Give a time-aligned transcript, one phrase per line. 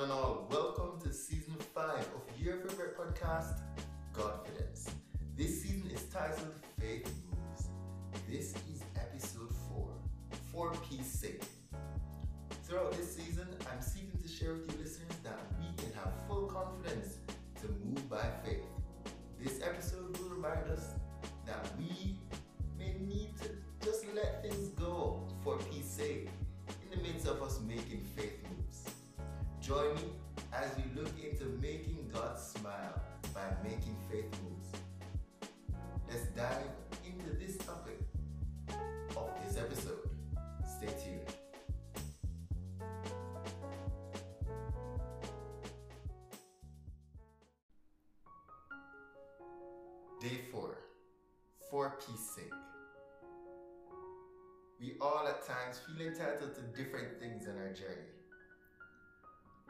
[0.00, 0.46] and all.
[0.50, 3.60] Welcome to season five of your favorite podcast,
[4.12, 4.90] Godfidence.
[5.34, 7.68] This season is titled Faith Moves.
[8.28, 9.88] This is episode four,
[10.52, 11.42] for peace sake.
[12.64, 16.44] Throughout this season, I'm seeking to share with you listeners that we can have full
[16.44, 17.16] confidence
[17.62, 18.64] to move by faith.
[19.42, 20.90] This episode will remind us
[21.46, 22.18] that we
[22.78, 23.48] may need to
[23.82, 26.28] just let things go for peace sake
[26.82, 28.55] in the midst of us making faith moves.
[29.66, 30.02] Join me
[30.52, 33.02] as we look into making God smile
[33.34, 34.68] by making faith moves.
[36.08, 36.70] Let's dive
[37.04, 37.98] into this topic
[39.16, 40.08] of this episode.
[40.64, 41.26] Stay tuned.
[50.20, 50.78] Day 4
[51.68, 52.52] For peace sake.
[54.78, 58.15] We all at times feel entitled to different things in our journey.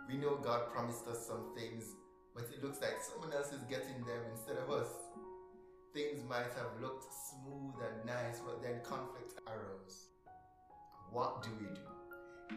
[0.09, 1.85] We know God promised us some things,
[2.35, 4.89] but it looks like someone else is getting them instead of us.
[5.93, 10.07] Things might have looked smooth and nice, but then conflict arose.
[11.11, 12.57] What do we do?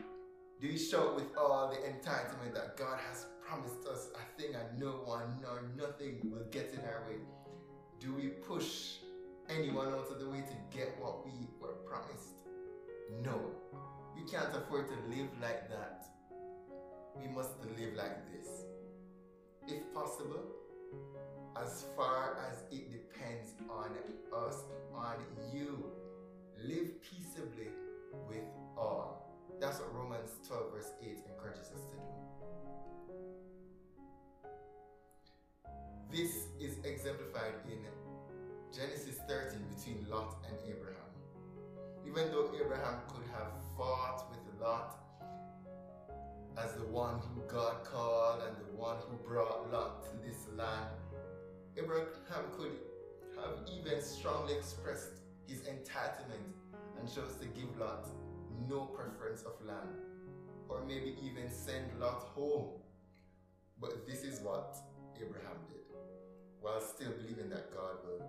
[0.61, 4.79] Do we shout with all the entitlement that God has promised us a thing and
[4.79, 7.19] no one nor nothing will get in our way?
[7.99, 8.97] Do we push
[9.49, 12.35] anyone out of the way to get what we were promised?
[13.23, 13.39] No,
[14.15, 16.05] we can't afford to live like that.
[17.15, 18.47] We must live like this.
[19.67, 20.43] If possible,
[21.61, 23.91] as far as it depends on
[24.33, 25.17] us, on
[25.53, 25.91] you,
[26.63, 27.69] live peaceably
[28.27, 28.43] with
[28.77, 29.35] all.
[29.59, 32.09] That's what Romans 12, verse 8 encourages us to do.
[36.11, 37.79] This is exemplified in
[38.75, 40.95] Genesis 13 between Lot and Abraham.
[42.07, 44.97] Even though Abraham could have fought with Lot
[46.63, 50.89] as the one who God called and the one who brought Lot to this land,
[51.77, 52.07] Abraham
[52.57, 52.71] could
[53.37, 56.51] have even strongly expressed his entitlement
[56.99, 58.07] and chose to give Lot
[58.67, 59.95] no preference of land,
[60.67, 62.67] or maybe even send Lot home.
[63.79, 64.75] But this is what
[65.15, 65.85] Abraham did,
[66.59, 68.25] while still believing that God will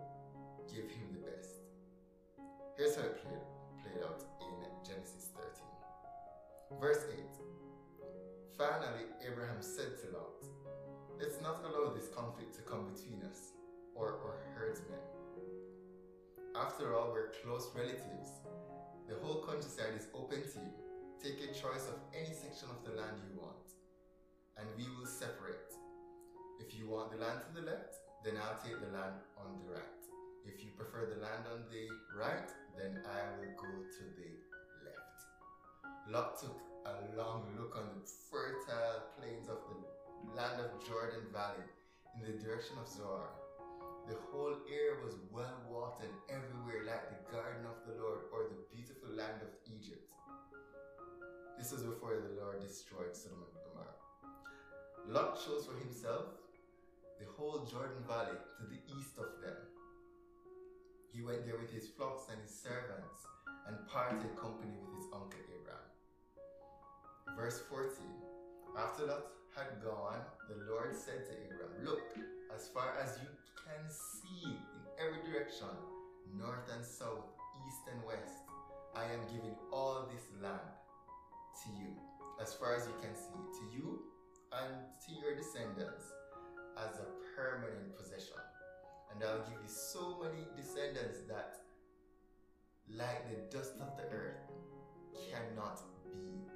[0.73, 1.51] give him the best.
[2.77, 3.43] Here's how it played,
[3.83, 6.81] played out in Genesis 13.
[6.81, 7.19] Verse 8
[8.61, 10.37] Finally, Abraham said to Lot,
[11.17, 13.57] Let's not allow this conflict to come between us
[13.97, 15.01] or our herdsmen.
[16.53, 18.45] After all, we're close relatives.
[19.09, 20.77] The whole countryside is open to you.
[21.25, 23.65] Take a choice of any section of the land you want,
[24.61, 25.73] and we will separate.
[26.61, 27.97] If you want the land to the left,
[28.29, 30.05] then I'll take the land on the right.
[30.45, 34.29] If you prefer the land on the right, then I will go to the
[34.85, 35.17] left.
[36.13, 39.77] Lot took a long look on the fertile plains of the
[40.37, 41.69] land of Jordan Valley
[42.17, 43.29] in the direction of Zoar.
[44.09, 48.65] The whole area was well watered everywhere, like the garden of the Lord or the
[48.73, 50.09] beautiful land of Egypt.
[51.59, 54.01] This was before the Lord destroyed Sodom and Gomorrah.
[55.07, 56.33] Lot chose for himself
[57.21, 59.61] the whole Jordan Valley to the east of them.
[61.13, 63.29] He went there with his flocks and his servants
[63.69, 66.00] and parted company with his uncle Abraham.
[67.37, 67.91] Verse 14
[68.79, 69.27] After Lot
[69.57, 72.17] had gone, the Lord said to Abraham, Look,
[72.55, 75.71] as far as you can see in every direction,
[76.37, 77.27] north and south,
[77.67, 78.47] east and west,
[78.95, 80.75] I am giving all this land
[81.65, 81.95] to you,
[82.41, 84.01] as far as you can see, to you
[84.53, 84.75] and
[85.07, 86.11] to your descendants
[86.77, 88.41] as a permanent possession.
[89.13, 91.57] And I'll give you so many descendants that,
[92.89, 94.43] like the dust of the earth,
[95.31, 96.47] cannot be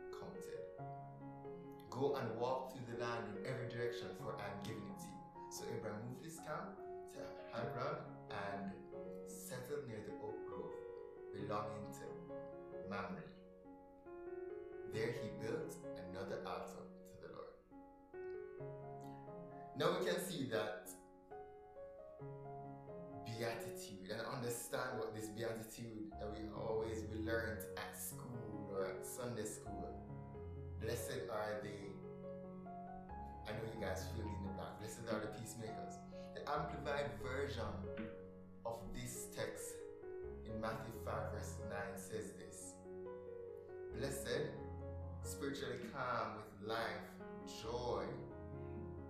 [1.95, 5.07] Go and walk through the land in every direction, for I am giving it to
[5.07, 5.23] you.
[5.49, 6.75] So Abraham moved his camp
[7.15, 7.23] to
[7.55, 8.03] Hebron
[8.35, 8.75] and
[9.31, 10.75] settled near the oak grove
[11.31, 12.07] belonging to
[12.91, 13.23] Mamre.
[14.93, 15.77] There he built
[16.11, 17.55] another altar to the Lord.
[19.79, 20.91] Now we can see that
[23.25, 29.07] beatitude and understand what this beatitude that we always we learned at school or at
[29.07, 29.95] Sunday school.
[30.85, 31.89] Blessed are they.
[33.49, 34.77] I know you guys feel in the blank.
[34.81, 35.97] Blessed are the peacemakers.
[36.35, 37.73] The amplified version
[38.67, 39.81] of this text
[40.45, 42.77] in Matthew 5 verse 9 says this.
[43.97, 44.53] Blessed,
[45.23, 47.09] spiritually calm with life,
[47.63, 48.05] joy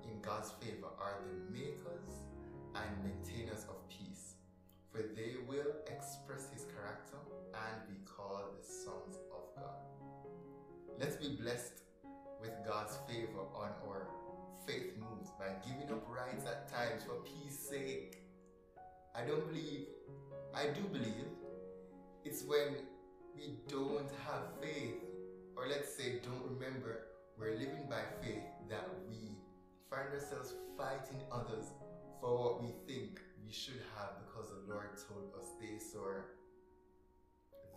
[0.05, 2.23] in God's favor are the makers
[2.77, 4.35] and maintainers of peace,
[4.93, 7.19] for they will express his character
[7.51, 9.94] and be called the sons of God.
[10.99, 11.83] Let's be blessed
[12.41, 14.07] with God's favor on our
[14.67, 18.23] faith moves by giving up rights at times for peace sake.
[19.15, 19.87] I don't believe,
[20.55, 21.27] I do believe,
[22.25, 22.77] it's when
[23.37, 25.03] we don't have faith,
[25.57, 27.07] or let's say don't remember
[27.37, 29.37] we're living by faith that we
[29.91, 31.73] find ourselves fighting others
[32.21, 36.27] for what we think we should have because the Lord told us this or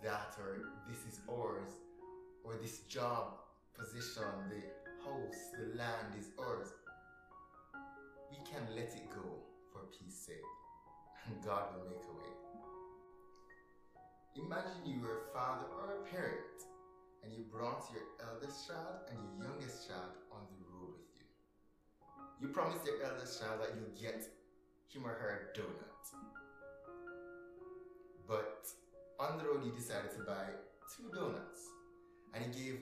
[0.04, 1.74] that or this is ours
[2.48, 3.44] or this job
[3.76, 4.64] position, the
[5.04, 6.72] house, the land is ours.
[8.30, 10.48] We can let it go for peace sake
[11.26, 12.32] and God will make a way.
[14.40, 16.64] Imagine you were a father or a parent
[17.22, 21.28] and you brought your eldest child and your youngest child on the road with you.
[22.40, 24.24] You promised your eldest child that you'll get
[24.88, 26.00] him or her a donut.
[28.26, 28.64] But
[29.20, 30.48] on the road, you decided to buy
[30.96, 31.77] two donuts
[32.34, 32.80] and he gave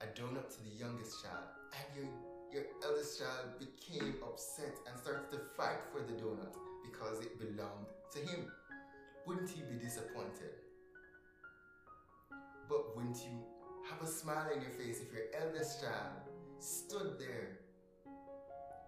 [0.00, 2.10] a donut to the youngest child, and your,
[2.52, 7.86] your eldest child became upset and started to fight for the donut because it belonged
[8.12, 8.50] to him.
[9.26, 10.58] Wouldn't he be disappointed?
[12.68, 13.38] But wouldn't you
[13.88, 16.26] have a smile on your face if your eldest child
[16.58, 17.58] stood there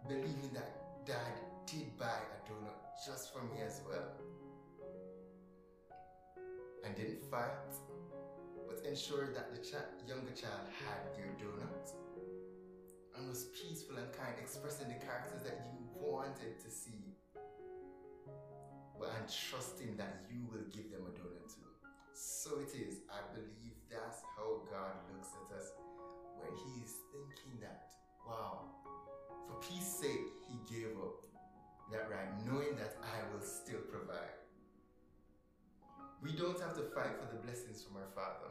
[0.09, 4.11] believing that dad did buy a donut just for me as well?
[6.85, 7.51] And didn't fight
[8.75, 9.63] but ensure that the
[10.09, 11.95] younger child had your donut
[13.17, 17.15] and was peaceful and kind, expressing the characters that you wanted to see,
[18.99, 21.71] but and trusting that you will give them a donut too.
[22.15, 23.07] So it is.
[23.11, 25.71] I believe that's how God looks at us
[26.39, 27.95] when He is thinking that,
[28.27, 28.75] wow,
[29.47, 31.23] for peace sake, He gave up
[31.93, 34.35] that right, knowing that I will still provide.
[36.23, 38.51] We don't have to fight for the blessings from our Father.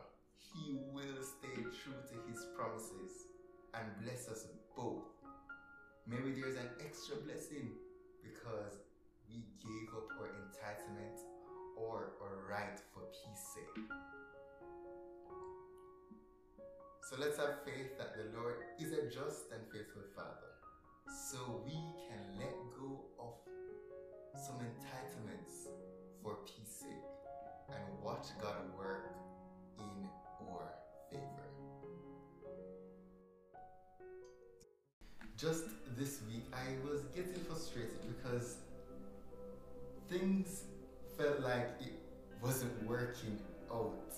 [0.51, 3.31] He will stay true to His promises
[3.73, 5.07] and bless us both.
[6.05, 7.71] Maybe there's an extra blessing
[8.23, 8.83] because
[9.27, 11.17] we gave up our entitlement
[11.77, 13.83] or our right for peace sake.
[17.09, 20.53] So let's have faith that the Lord is a just and faithful Father
[21.29, 23.33] so we can let go of
[24.35, 25.69] some entitlements
[26.23, 27.05] for peace sake
[27.69, 29.05] and watch God work
[29.79, 30.09] in
[30.51, 30.69] our
[31.09, 31.47] favor.
[35.37, 35.65] Just
[35.97, 38.57] this week, I was getting frustrated because
[40.09, 40.63] things
[41.17, 41.93] felt like it
[42.41, 43.39] wasn't working
[43.71, 44.13] out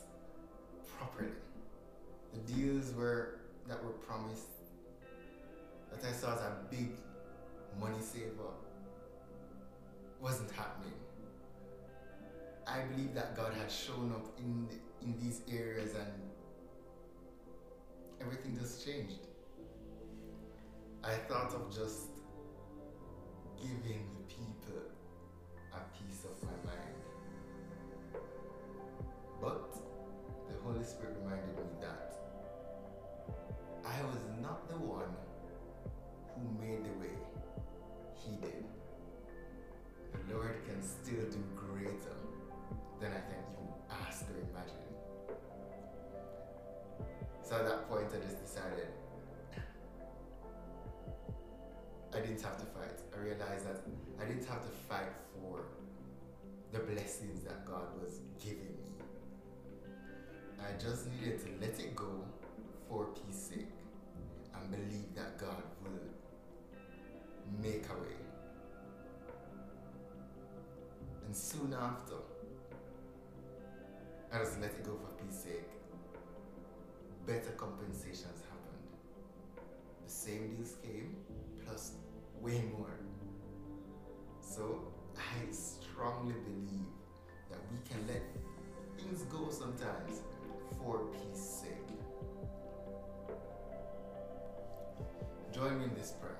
[0.97, 1.31] properly.
[2.33, 4.49] The deals were that were promised
[5.91, 6.91] that I saw as a big
[7.79, 8.53] money saver
[10.21, 10.93] wasn't happening.
[12.67, 16.11] I believe that God had shown up in the, in these areas and
[18.21, 19.27] everything just changed.
[21.03, 22.09] I thought of just
[23.57, 24.94] giving the people
[47.45, 48.87] So at that point, I just decided
[52.11, 52.99] I didn't have to fight.
[53.13, 53.81] I realized that
[54.19, 55.65] I didn't have to fight for
[56.71, 59.05] the blessings that God was giving me.
[60.59, 62.25] I just needed to let it go
[62.89, 63.69] for peace sake
[64.55, 68.17] and believe that God will make a way.
[71.27, 72.15] And soon after,
[74.33, 75.69] I just let it go for peace sake.
[77.25, 79.65] Better compensations happened.
[80.05, 81.15] The same deals came,
[81.65, 81.93] plus
[82.39, 82.99] way more.
[84.41, 86.85] So I strongly believe
[87.49, 88.21] that we can let
[88.99, 90.21] things go sometimes
[90.77, 91.71] for peace sake.
[95.51, 96.37] Join me in this prayer.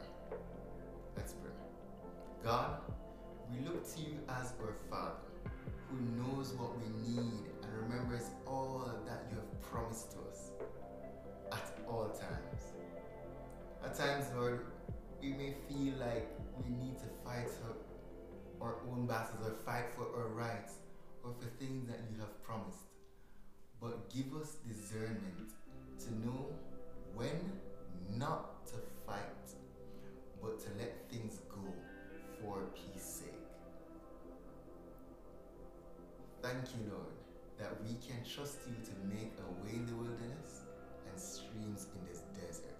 [1.17, 1.51] Let's pray.
[2.43, 2.81] God,
[3.49, 5.15] we look to you as our Father
[5.89, 10.24] who knows what we need and remembers all that you have promised to us
[13.97, 14.65] Times, Lord,
[15.21, 16.27] we may feel like
[16.61, 17.47] we need to fight
[18.59, 20.73] our own battles or fight for our rights
[21.23, 22.89] or for things that you have promised.
[23.81, 25.53] But give us discernment
[25.99, 26.47] to know
[27.13, 27.53] when
[28.17, 28.73] not to
[29.07, 29.47] fight,
[30.41, 31.63] but to let things go
[32.41, 33.31] for peace sake.
[36.41, 37.15] Thank you, Lord,
[37.57, 40.65] that we can trust you to make a way in the wilderness
[41.09, 42.74] and streams in this desert.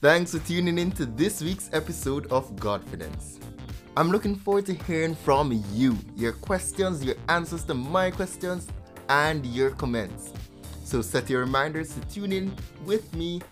[0.00, 3.40] Thanks for tuning in to this week's episode of Godfidence.
[3.96, 8.68] I'm looking forward to hearing from you, your questions, your answers to my questions,
[9.08, 10.32] and your comments.
[10.84, 13.42] So set your reminders to tune in with me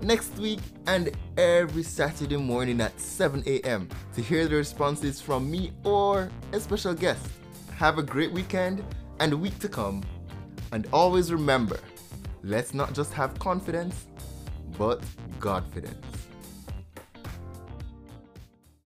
[0.00, 3.86] next week and every Saturday morning at 7 a.m.
[4.14, 7.28] to hear the responses from me or a special guest.
[7.76, 8.82] Have a great weekend
[9.20, 10.02] and week to come.
[10.72, 11.78] And always remember
[12.42, 14.06] let's not just have confidence,
[14.78, 15.00] but
[15.40, 16.15] Godfidence.